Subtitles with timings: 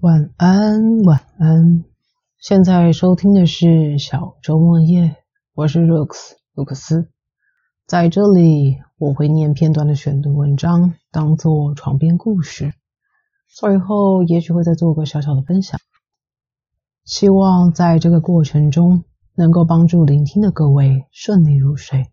[0.00, 1.84] 晚安，晚安。
[2.38, 5.16] 现在收听的是小周末夜，
[5.54, 7.10] 我是 Rooks 卢克斯。
[7.86, 12.74] 在这里，我会念片段的选读文章，当做床边故事。
[13.48, 15.78] 最后，也许会再做个小小的分享。
[17.04, 19.04] 希望在这个过程中，
[19.34, 22.10] 能够帮助聆听的各位顺利入睡。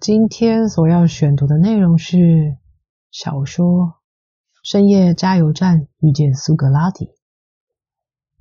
[0.00, 2.58] 今天所要选读的内容是
[3.10, 3.64] 小说
[4.68, 7.04] 《深夜加油站遇见苏格拉底》，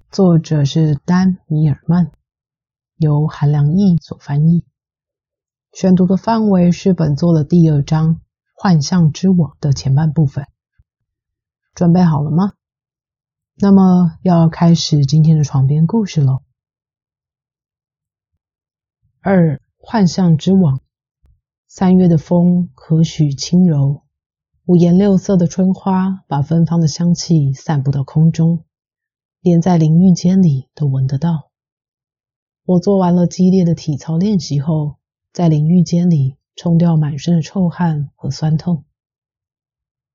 [0.10, 2.12] 作者是丹·米尔曼，
[2.98, 4.66] 由韩良义所翻译。
[5.72, 8.16] 选读的范围是本作的第二章
[8.56, 10.48] 《幻象之网》的前半部分。
[11.76, 12.54] 准备好了吗？
[13.54, 16.42] 那么要开始今天的床边故事喽。
[19.22, 20.80] 二，幻象之网。
[21.68, 24.02] 三月的风何许轻柔，
[24.68, 28.64] 五颜六色的春花把芬芳的香气散布到空中，
[29.40, 31.52] 连在淋浴间里都闻得到。
[32.66, 34.96] 我做完了激烈的体操练习后，
[35.32, 38.86] 在淋浴间里冲掉满身的臭汗和酸痛。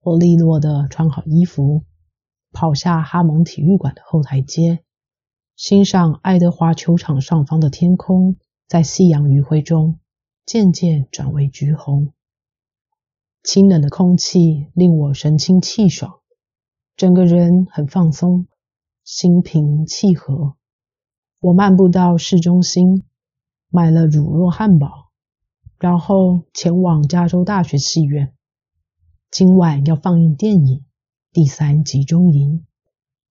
[0.01, 1.85] 我利落地穿好衣服，
[2.51, 4.81] 跑下哈蒙体育馆的后台阶，
[5.55, 8.35] 欣赏爱德华球场上方的天空，
[8.67, 10.01] 在夕阳余晖中。
[10.45, 12.13] 渐渐转为橘红，
[13.43, 16.21] 清冷的空气令我神清气爽，
[16.97, 18.47] 整个人很放松，
[19.05, 20.57] 心平气和。
[21.41, 23.05] 我漫步到市中心，
[23.71, 25.11] 买了乳酪汉堡，
[25.79, 28.35] 然后前往加州大学戏院。
[29.31, 30.79] 今晚要放映电影
[31.33, 32.59] 《第三集中营》，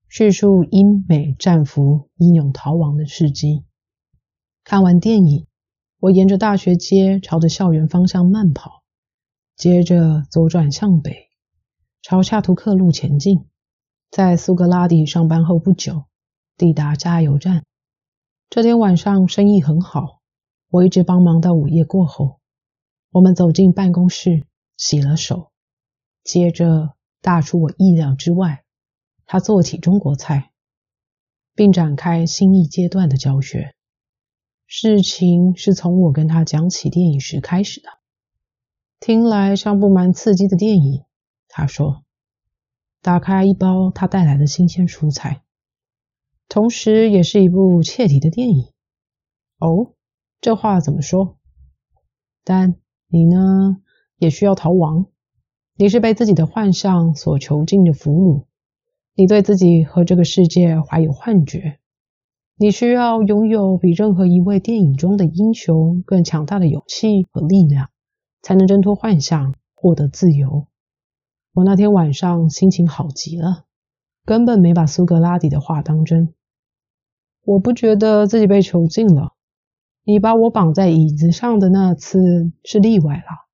[0.08, 3.64] 叙述英美战俘英勇逃亡的事迹。
[4.64, 5.46] 看完电影。
[6.02, 8.79] 我沿着大学街朝着校园方向慢跑，
[9.60, 11.28] 接着左转向北，
[12.02, 13.46] 朝恰图克路前进。
[14.10, 16.06] 在苏格拉底上班后不久，
[16.56, 17.66] 抵达加油站。
[18.50, 20.22] 这天晚上生意很好，
[20.70, 22.40] 我一直帮忙到午夜过后。
[23.12, 24.46] 我们走进办公室，
[24.78, 25.52] 洗了手，
[26.24, 28.64] 接着大出我意料之外，
[29.26, 30.52] 他做起中国菜，
[31.54, 33.76] 并展开新一阶段的教学。
[34.68, 37.90] 事情是从我跟他讲起电影时开始的，
[39.00, 41.04] 听来像部蛮刺激的电影。
[41.48, 42.04] 他说，
[43.02, 45.42] 打开一包他带来的新鲜蔬菜，
[46.50, 48.66] 同时也是一部切题的电影。
[49.58, 49.94] 哦，
[50.42, 51.38] 这话怎么说？
[52.44, 52.76] 但
[53.08, 53.78] 你呢，
[54.18, 55.08] 也需要逃亡。
[55.76, 58.46] 你是被自己的幻象所囚禁的俘虏，
[59.16, 61.80] 你对自己和这个世界怀有幻觉。
[62.58, 67.90] 你需要拥有比任何一位电影中的英雄更强大的勇气和力量，
[68.42, 70.68] 才能挣脱幻象，获得自由。
[71.54, 73.66] 我那天晚上心情好极了，
[74.26, 76.34] 根本没把苏格拉底的话当真。
[77.44, 79.34] 我不觉得自己被囚禁了。
[80.04, 83.48] 你把我绑在椅子上的那次是例外了。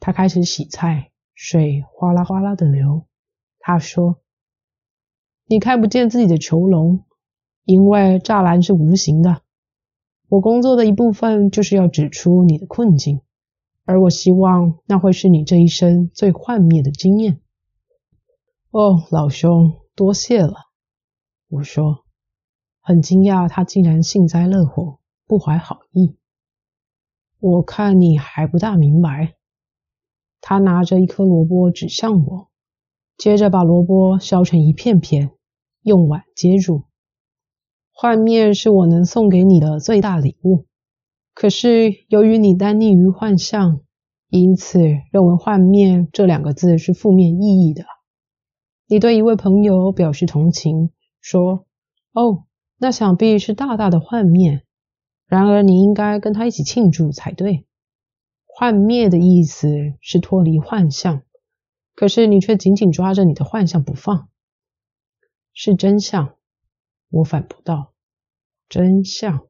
[0.00, 3.06] 他开始洗菜，水哗啦哗啦的流。
[3.58, 4.20] 他说
[5.46, 7.04] ：“你看不见自己的囚笼。”
[7.64, 9.42] 因为栅栏是无形的，
[10.28, 13.20] 我工作的一部分就是要指出你的困境，
[13.84, 17.40] 而我希望那会是你这一生最幻灭的经验。
[18.70, 20.54] 哦，老兄，多谢了。
[21.48, 22.04] 我说，
[22.80, 26.16] 很惊讶他竟然幸灾乐祸，不怀好意。
[27.38, 29.34] 我看你还不大明白。
[30.40, 32.50] 他拿着一颗萝卜指向我，
[33.16, 35.32] 接着把萝卜削成一片片，
[35.82, 36.84] 用碗接住。
[37.92, 40.66] 幻灭是我能送给你的最大礼物，
[41.34, 43.80] 可是由于你单溺于幻象，
[44.28, 47.84] 因此认为幻灭这两个字是负面意义的。
[48.86, 50.90] 你对一位朋友表示同情，
[51.20, 51.66] 说
[52.12, 52.44] ：“哦，
[52.76, 54.62] 那想必是大大的幻灭。”
[55.26, 57.66] 然而你应该跟他一起庆祝才对。
[58.44, 61.22] 幻灭的意思是脱离幻象，
[61.94, 64.28] 可是你却紧紧抓着你的幻象不放，
[65.54, 66.34] 是真相。
[67.08, 67.94] 我反驳道
[68.68, 69.46] ：“真相。”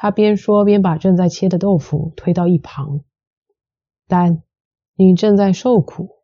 [0.00, 3.00] 他边说边把正在切的豆腐推到一旁。
[4.06, 4.44] 但
[4.94, 6.22] 你正在受苦，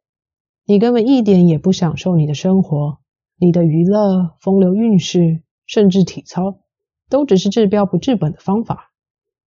[0.64, 3.00] 你根本一点也不享受你的生活，
[3.36, 6.60] 你的娱乐、风流韵事，甚至体操，
[7.10, 8.92] 都只是治标不治本的方法，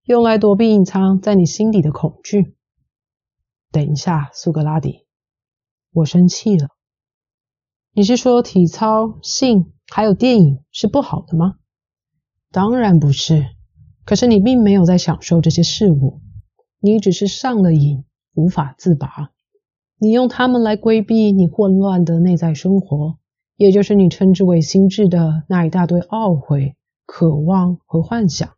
[0.04, 2.58] 用来躲避隐藏在你心底的恐惧。
[3.72, 5.06] 等一下，苏格拉底，
[5.94, 6.68] 我生气了。
[7.94, 9.72] 你是说体操、性？
[9.90, 11.60] 还有电影是不好的吗？
[12.52, 13.56] 当然不是。
[14.08, 16.22] 可是你并没有在享受这些事物，
[16.80, 18.06] 你只是上了瘾，
[18.36, 19.34] 无法自拔。
[20.00, 23.18] 你用它们来规避你混乱的内在生活，
[23.58, 28.50] 也就是你称之为心智的那一大堆懊悔、渴望和幻想。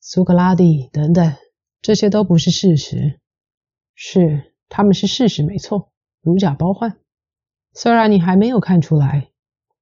[0.00, 1.34] 苏格拉底等等，
[1.82, 3.20] 这些都不是事实。
[3.94, 5.90] 是，他们是事实，没错，
[6.22, 6.96] 如假包换。
[7.74, 9.28] 虽然你还没有看出来，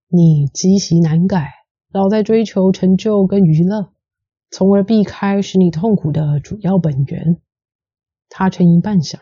[0.08, 1.52] 你积习难改，
[1.92, 3.91] 老在追求成就跟娱乐，
[4.52, 7.40] 从而避开使你痛苦的主要本源。
[8.28, 9.18] 他沉吟半晌：“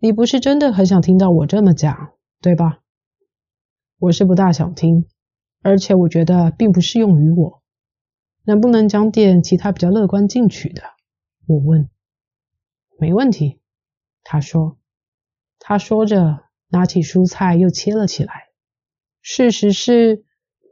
[0.00, 2.78] 你不是真的很想听到我这么讲，对吧
[4.00, 5.06] ？”“我是不大想听，
[5.60, 7.62] 而且我觉得并不适用于我。
[8.44, 10.82] 能不能讲点其他比较乐观进取的？”
[11.46, 11.90] 我问。
[12.98, 13.60] “没问题。”
[14.24, 14.78] 他说。
[15.58, 16.44] 他说着。
[16.68, 18.48] 拿起蔬菜又切了起来。
[19.22, 20.24] 事实是，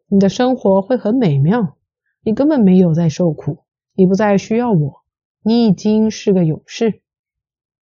[0.09, 1.77] 你的生活会很美妙，
[2.22, 3.64] 你根本没有在受苦，
[3.94, 5.02] 你不再需要我，
[5.42, 7.02] 你已经是个勇士。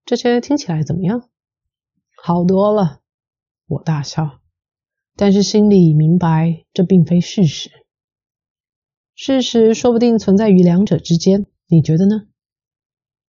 [0.05, 1.29] 这些听起来怎么样？
[2.23, 3.01] 好多了，
[3.67, 4.41] 我大笑，
[5.15, 7.71] 但是心里明白这并非事实。
[9.15, 12.27] 事实说不定存在于两者之间，你觉得呢？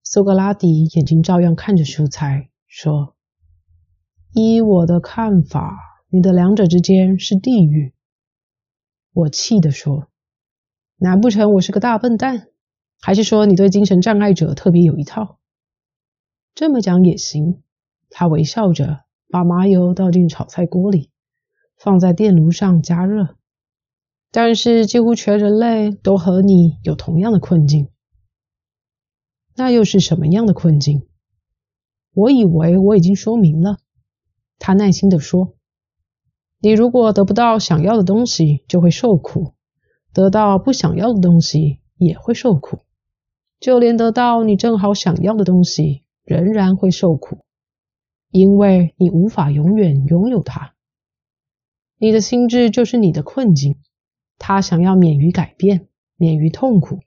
[0.03, 3.15] 苏格拉底眼睛照样看着蔬菜，说。
[4.33, 5.77] 依我的看法，
[6.07, 7.93] 你的两者之间是地狱。
[9.11, 10.07] 我气地说
[11.03, 12.49] ：“难不成我是个大笨蛋？
[13.01, 15.39] 还是说你对精神障碍者特别有一套？”
[16.53, 17.63] 这么讲也行。
[18.11, 21.09] 他微笑着把麻油倒进炒菜锅里，
[21.75, 23.35] 放在电炉上加热。
[24.29, 27.89] 但是几乎全人类都和你有同样的困境。
[29.55, 31.07] 那又是什么样的困境？
[32.13, 33.79] 我以为我已经说明了。
[34.59, 35.55] 他耐心地说
[36.61, 39.55] ：“你如果得不到想要的东西，就会受苦；
[40.13, 42.79] 得到不想要的东西，也会受苦。
[43.59, 47.45] 就连得到你正好想要的东西，仍然会受苦，
[48.31, 50.73] 因为你无法永远拥有它。
[51.97, 53.77] 你的心智就是你的困境，
[54.39, 56.99] 他想要免于改变，免于痛苦，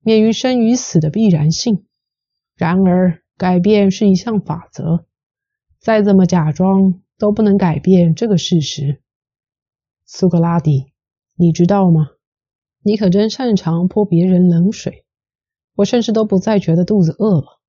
[0.00, 1.84] 免于生与死的必然性。
[2.56, 5.04] 然而，改变是一项法则。”
[5.78, 9.00] 再怎么假装都不能改变这个事实，
[10.04, 10.92] 苏格拉底，
[11.36, 12.10] 你知道吗？
[12.82, 15.04] 你可真擅长泼别人冷水。
[15.76, 17.60] 我甚至都不再觉得肚子饿了。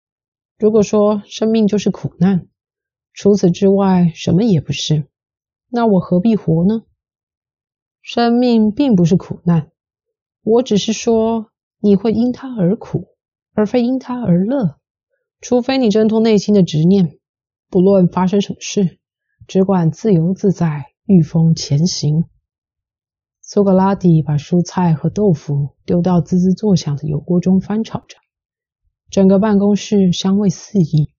[0.58, 2.48] 如果说生命就是苦难，
[3.14, 5.08] 除此之外什么也不是，
[5.70, 6.84] 那我何必活呢？
[8.02, 9.72] 生命并不是苦难，
[10.44, 13.08] 我只是说你会因它而苦，
[13.54, 14.78] 而非因它而乐，
[15.40, 17.18] 除非你挣脱内心的执念。
[17.70, 19.00] 不论发生什么事，
[19.48, 22.26] 只管自由自在，御风前行。
[23.54, 28.16] 苏格拉底把蔬菜和豆腐丢到滋滋作响的油锅中翻炒着，
[29.10, 31.12] 整个办公室香味四溢。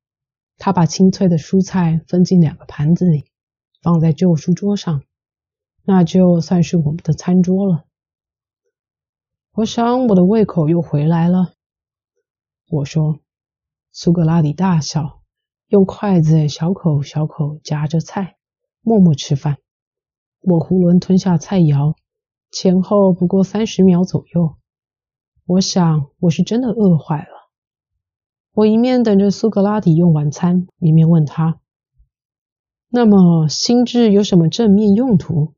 [0.56, 3.26] 他把清脆的蔬菜分进两个盘子里，
[3.82, 5.02] 放在旧书桌上，
[5.84, 7.84] 那就算是我们的餐桌了。
[9.52, 11.52] 我想我的胃口又回来了。
[12.70, 13.18] 我说，
[13.90, 15.20] 苏格拉底大笑。
[15.68, 18.38] 用筷子小口小口夹着菜，
[18.80, 19.58] 默默吃饭。
[20.40, 21.94] 我囫囵吞下菜肴，
[22.52, 24.56] 前后不过三十秒左右。
[25.46, 27.50] 我想我是真的饿坏了。
[28.52, 31.60] 我一面等着苏格拉底用晚餐，一面问他
[32.90, 35.54] ：“那么心智有什么正面用途？”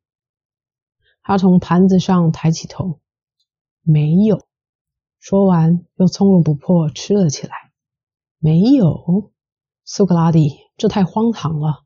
[1.21, 3.01] 他从盘子上抬起头
[3.83, 4.41] ：“没有。”
[5.19, 7.53] 说完，又从容不迫吃了起来
[8.39, 9.33] ：“没有。”
[9.85, 11.83] 苏格拉底，这太荒唐了。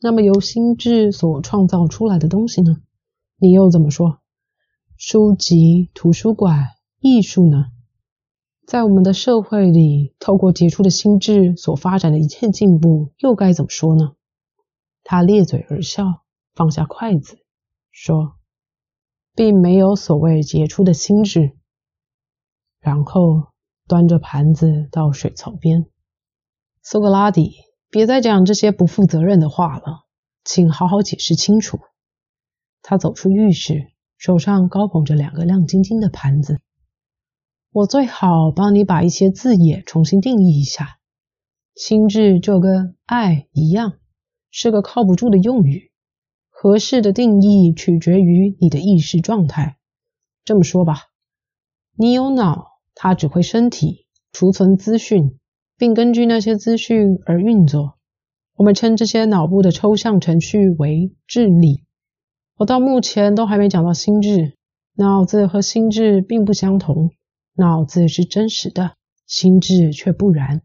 [0.00, 2.78] 那么由心智所创造出来的东西呢？
[3.36, 4.20] 你又怎么说？
[4.96, 6.68] 书籍、图书馆、
[7.00, 7.66] 艺术呢？
[8.64, 14.14] 在我们的社会里，透过杰出的心智所发展的一切进步，又该怎么说呢？
[15.02, 16.22] 他咧嘴而笑，
[16.54, 17.38] 放下筷子，
[17.90, 18.36] 说
[19.34, 21.58] ：“并没有所谓杰出的心智。”
[22.80, 23.48] 然后
[23.88, 25.86] 端着盘子到水槽边。
[26.82, 27.56] 苏格拉底，
[27.90, 30.04] 别再讲这些不负责任的话了，
[30.44, 31.80] 请好好解释清楚。
[32.80, 33.92] 他走出浴室，
[34.24, 36.60] 手上高捧着两个亮晶晶的盘子。
[37.70, 40.98] 我最好帮你把一些字眼重新定义一下。
[41.74, 43.98] 心智就跟爱一样，
[44.50, 45.90] 是个靠不住的用语。
[46.48, 49.76] 合适的定义取决于你的意识状态。
[50.42, 51.00] 这么说吧，
[51.94, 55.38] 你有脑，它指挥身体，储存资讯。
[55.76, 57.98] 并根据那些资讯而运作。
[58.54, 61.83] 我们称这些脑部的抽象程序为智力。
[62.56, 64.54] 我到目前都还没讲到心智。
[64.96, 67.10] 脑子和心智并不相同，
[67.54, 68.94] 脑子是真实的，
[69.26, 70.62] 心智却不然。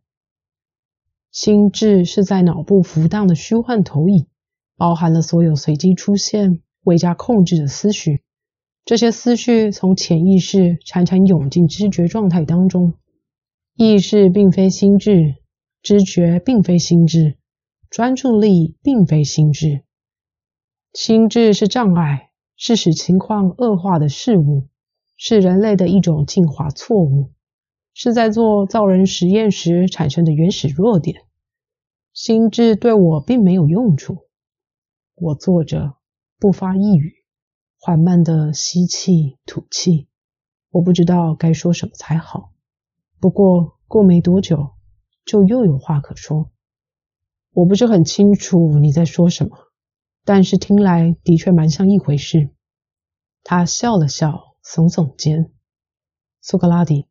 [1.31, 4.27] 心智是在脑部浮荡的虚幻投影，
[4.77, 8.21] 包含了所有随机出现、未加控制的思绪。
[8.85, 12.93] 这些思绪从潜意识潺潺涌进知觉状态当中。
[13.75, 15.37] 意识并非心智，
[15.81, 17.37] 知觉并非心智，
[17.89, 19.81] 专注力并非心智。
[20.93, 24.67] 心智是障碍，是使情况恶化的事物，
[25.17, 27.31] 是人类的一种进化错误，
[27.93, 31.21] 是在做造人实验时产生的原始弱点。
[32.11, 34.25] 心智对我并没有用处。
[35.15, 35.93] 我坐着，
[36.39, 37.13] 不发一语。
[37.77, 40.09] 缓慢的吸气、吐气，
[40.71, 42.51] 我不知道该说什么才好。
[43.21, 44.71] 不过过没多久，
[45.23, 46.51] 就又有话可说。
[47.53, 49.68] 我不是很清楚你在说什么，
[50.31, 52.51] 但是听来的确蛮像一回事。
[53.43, 55.51] 他笑了笑，耸耸肩。
[56.39, 57.07] 苏格拉底，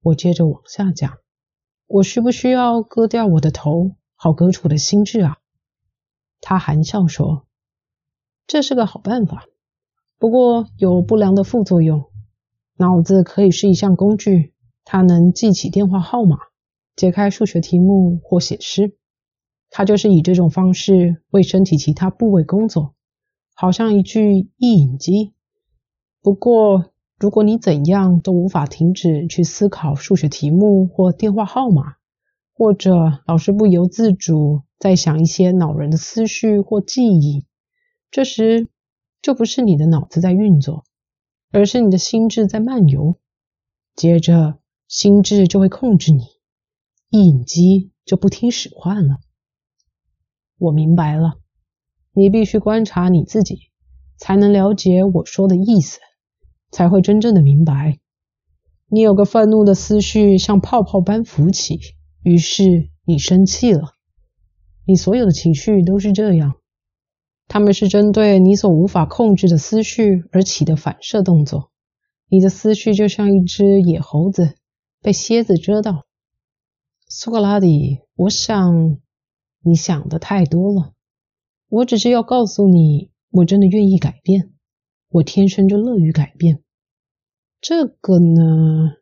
[0.00, 1.18] 我接着往下讲。
[1.88, 5.38] 我需不需要割掉我的头，好割出我的心智啊？
[6.40, 7.48] 他含笑说
[8.46, 9.48] ：“这是个好办法。”
[10.20, 12.08] 不过有不良的副作用。
[12.76, 16.38] 脑子可以是一项工具，它能记起电话号码、
[16.94, 18.96] 解开数学题目或写诗。
[19.76, 22.94] 它就是以这种方式为身体其他部位工作，
[23.56, 25.34] 好像一具忆影机。
[26.22, 31.96] 不过，如果你怎样都无法停止去思考数学题目或电话号码，
[32.54, 37.44] 或者老是不由自主在想一些恼人的思绪或记忆，
[38.12, 38.68] 这时。
[39.22, 40.84] 就不是你的脑子在运作，
[41.50, 43.18] 而是你的心智在漫游。
[43.96, 46.26] 接着，心智就会控制你，
[47.08, 49.20] 忆影机就不听使唤了。
[50.58, 51.34] 我明白了，
[52.12, 53.70] 你必须观察你自己，
[54.16, 55.98] 才能了解我说的意思，
[56.70, 57.98] 才会真正的明白。
[58.88, 61.80] 你有个愤怒的思绪像泡泡般浮起，
[62.22, 63.94] 于是你生气了。
[64.86, 66.54] 你所有的情绪都是这样。
[67.48, 71.70] 他们是针对你所无法控制的思绪而起的反射动作。
[72.28, 74.54] 你的思绪就像一只野猴子
[75.02, 76.04] 被蝎子蛰到。
[77.06, 78.98] 苏格拉底，我想
[79.64, 80.92] 你想的太多了。
[81.68, 84.52] 我只是要告诉你，我真的愿意改变。
[85.08, 86.62] 我天生就乐于改变。
[87.60, 88.96] 这个呢？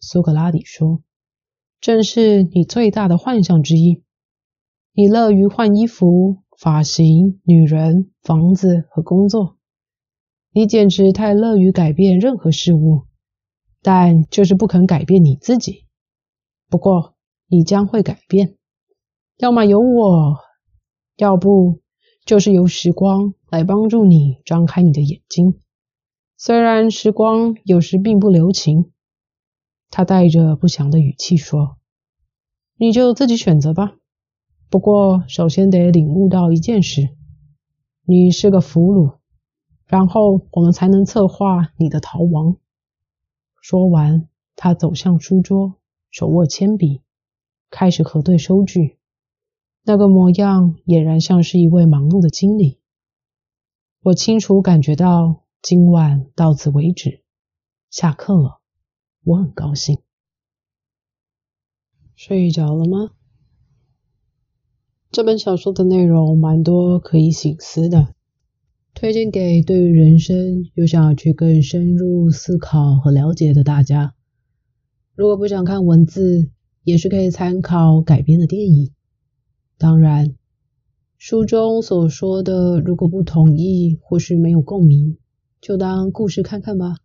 [0.00, 1.02] 苏格拉底说，
[1.80, 4.02] 正是你最大的幻象之一。
[4.92, 6.42] 你乐于换衣服。
[6.58, 9.58] 发型、女人、房子和工作，
[10.52, 13.02] 你简直太乐于改变任何事物，
[13.82, 15.84] 但就是不肯改变你自己。
[16.70, 17.14] 不过
[17.46, 18.56] 你将会改变，
[19.38, 20.38] 要么由我，
[21.16, 21.82] 要不
[22.24, 25.60] 就是由时光来帮助你张开你的眼睛。
[26.38, 28.92] 虽然时光有时并不留情，
[29.90, 31.76] 他带着不祥的语气说
[32.80, 33.96] ：“你就自己选择吧。”
[34.70, 37.10] 不过，首先得领悟到一件事：
[38.06, 39.18] 你是个俘虏，
[39.84, 42.56] 然后我们才能策划你的逃亡。
[43.60, 45.74] 说完，他走向书桌，
[46.10, 47.02] 手握铅笔，
[47.68, 48.96] 开始核对收据。
[49.88, 52.80] 那个模样俨然像是一位忙碌的经理。
[54.02, 57.22] 我清楚感觉到，今晚到此为止，
[57.88, 58.58] 下课了。
[59.22, 59.98] 我很高兴。
[62.16, 63.12] 睡着了吗？
[65.12, 68.12] 这本小说的内容蛮多可以醒思的，
[68.92, 74.16] 推荐给对于人生有想要去更深入思考和了解的大家。
[75.14, 76.50] 如果不想看文字，
[76.82, 78.90] 也是可以参考改编的电影。
[79.78, 80.34] 当然，
[81.18, 85.18] 书中所说的如果不同意或是没有共鸣，
[85.60, 86.96] 就当故事看看吧，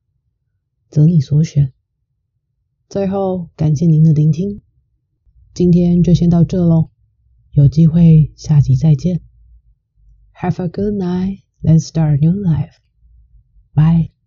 [0.90, 1.74] 择你所选。
[2.88, 4.62] 最后，感谢您的聆听，
[5.54, 6.90] 今天就先到这喽。
[7.52, 9.22] 有机会，下集再见。
[10.34, 11.42] Have a good night.
[11.62, 12.76] Let's start a new life.
[13.74, 14.21] Bye.